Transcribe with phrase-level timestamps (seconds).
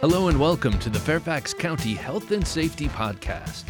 [0.00, 3.64] Hello and welcome to the Fairfax County Health and Safety Podcast.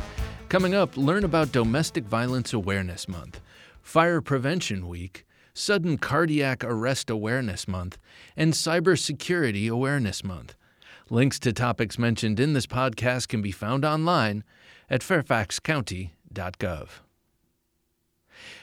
[0.51, 3.41] Coming up, learn about Domestic Violence Awareness Month,
[3.81, 5.25] Fire Prevention Week,
[5.55, 7.97] Sudden Cardiac Arrest Awareness Month,
[8.37, 10.55] and Cybersecurity Awareness Month.
[11.09, 14.45] Links to topics mentioned in this podcast can be found online
[14.91, 16.89] at fairfaxcounty.gov.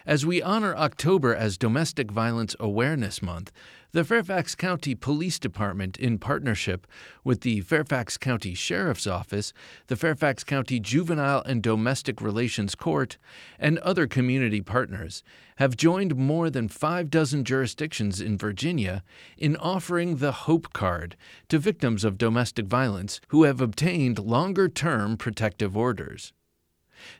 [0.06, 3.52] As we honor October as Domestic Violence Awareness Month,
[3.96, 6.86] the Fairfax County Police Department, in partnership
[7.24, 9.54] with the Fairfax County Sheriff's Office,
[9.88, 13.18] the Fairfax County Juvenile and Domestic Relations Court,
[13.58, 15.24] and other community partners,
[15.58, 19.02] have joined more than five dozen jurisdictions in Virginia
[19.38, 21.16] in offering the Hope Card
[21.48, 26.34] to victims of domestic violence who have obtained longer term protective orders.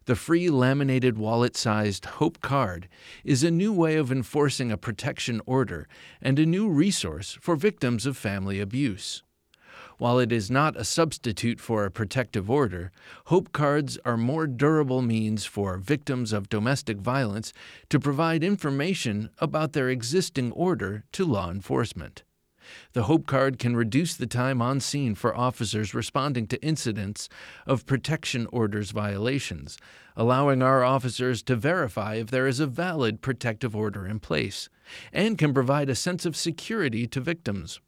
[0.06, 2.88] The free laminated wallet sized Hope Card
[3.24, 5.88] is a new way of enforcing a protection order
[6.22, 9.24] and a new resource for victims of family abuse.
[9.98, 12.92] While it is not a substitute for a protective order,
[13.28, 17.54] Hope Cards are more durable means for victims of domestic violence
[17.90, 22.24] to provide information about their existing order to law enforcement.
[22.94, 27.30] The Hope Card can reduce the time on scene for officers responding to incidents
[27.66, 29.78] of protection orders violations,
[30.16, 34.70] allowing our officers to verify if there is a valid protective order in place,
[35.12, 37.80] and can provide a sense of security to victims.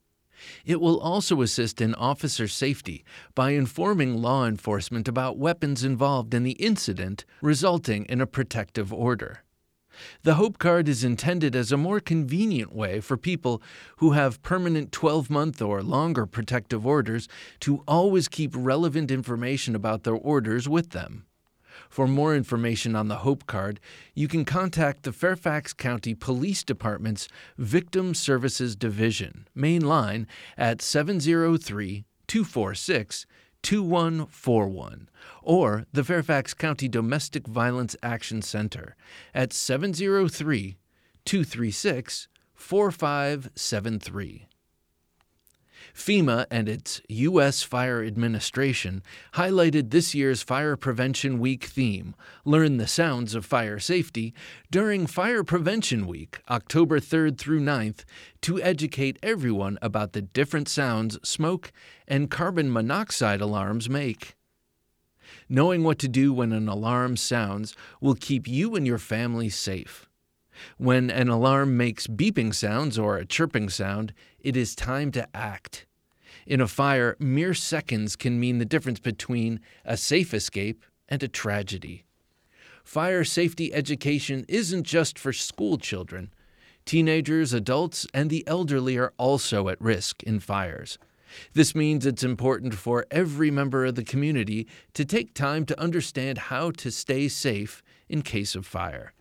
[0.66, 6.44] It will also assist in officer safety by informing law enforcement about weapons involved in
[6.44, 9.44] the incident resulting in a protective order.
[10.24, 13.62] The Hope Card is intended as a more convenient way for people
[13.98, 17.28] who have permanent 12 month or longer protective orders
[17.62, 21.26] to always keep relevant information about their orders with them.
[21.90, 23.80] For more information on the Hope Card,
[24.14, 32.06] you can contact the Fairfax County Police Department's Victim Services Division, main line at 703
[32.28, 33.26] 246
[33.68, 35.10] 2141
[35.44, 38.96] or the Fairfax County Domestic Violence Action Center
[39.34, 40.78] at 703
[41.26, 44.48] 236 4573.
[45.98, 47.64] FEMA and its U.S.
[47.64, 49.02] Fire Administration
[49.34, 52.14] highlighted this year's Fire Prevention Week theme,
[52.46, 54.32] Learn the Sounds of Fire Safety,
[54.70, 58.06] during Fire Prevention Week, October 3rd through 9th,
[58.42, 61.72] to educate everyone about the different sounds smoke
[62.08, 64.36] and carbon monoxide alarms make.
[65.50, 70.08] Knowing what to do when an alarm sounds will keep you and your family safe.
[70.78, 75.86] When an alarm makes beeping sounds or a chirping sound, it is time to act.
[76.46, 81.28] In a fire, mere seconds can mean the difference between a safe escape and a
[81.28, 82.06] tragedy.
[82.84, 86.32] Fire safety education isn't just for school children.
[86.86, 90.98] Teenagers, adults, and the elderly are also at risk in fires.
[91.54, 96.38] This means it's important for every member of the community to take time to understand
[96.38, 99.12] how to stay safe in case of fire.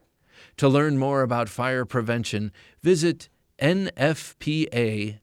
[0.59, 2.53] To learn more about fire prevention,
[2.83, 3.29] visit
[3.61, 5.15] nfpa.org.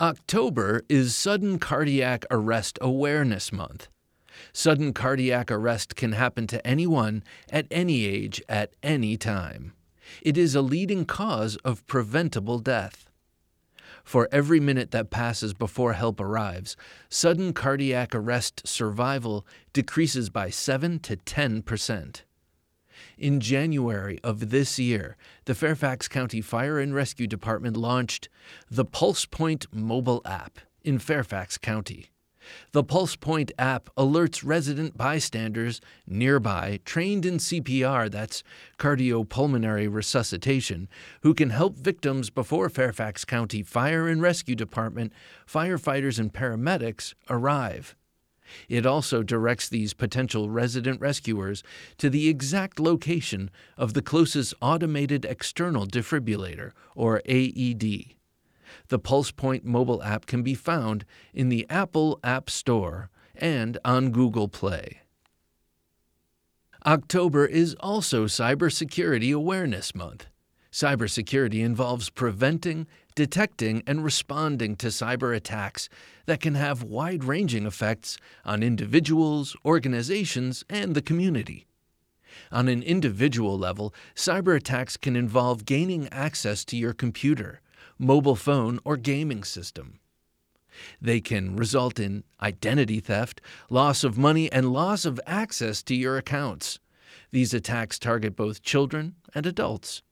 [0.00, 3.88] October is Sudden Cardiac Arrest Awareness Month.
[4.52, 9.74] Sudden cardiac arrest can happen to anyone at any age at any time.
[10.22, 13.08] It is a leading cause of preventable death.
[14.04, 16.76] For every minute that passes before help arrives,
[17.08, 22.24] sudden cardiac arrest survival decreases by 7 to 10 percent.
[23.18, 28.28] In January of this year, the Fairfax County Fire and Rescue Department launched
[28.70, 32.12] the PulsePoint mobile app in Fairfax County.
[32.72, 38.42] The PulsePoint app alerts resident bystanders nearby trained in CPR, that's
[38.78, 40.88] cardiopulmonary resuscitation,
[41.22, 45.12] who can help victims before Fairfax County Fire and Rescue Department,
[45.46, 47.94] firefighters, and paramedics arrive.
[48.68, 51.62] It also directs these potential resident rescuers
[51.98, 58.14] to the exact location of the closest automated external defibrillator, or AED.
[58.88, 64.48] The PulsePoint mobile app can be found in the Apple App Store and on Google
[64.48, 65.00] Play.
[66.84, 70.26] October is also Cybersecurity Awareness Month.
[70.72, 75.90] Cybersecurity involves preventing, detecting, and responding to cyber attacks
[76.24, 81.66] that can have wide ranging effects on individuals, organizations, and the community.
[82.50, 87.60] On an individual level, cyber attacks can involve gaining access to your computer,
[87.98, 89.98] mobile phone, or gaming system.
[91.02, 96.16] They can result in identity theft, loss of money, and loss of access to your
[96.16, 96.78] accounts.
[97.30, 100.02] These attacks target both children and adults.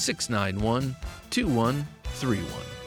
[0.00, 0.96] 691
[1.30, 2.79] 2131.